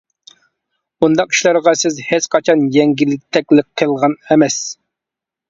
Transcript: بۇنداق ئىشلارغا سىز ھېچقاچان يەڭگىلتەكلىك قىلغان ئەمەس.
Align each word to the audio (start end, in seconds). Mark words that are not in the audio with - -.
بۇنداق 1.03 1.35
ئىشلارغا 1.35 1.73
سىز 1.81 1.99
ھېچقاچان 2.07 2.65
يەڭگىلتەكلىك 2.79 3.71
قىلغان 3.83 4.19
ئەمەس. 4.33 4.59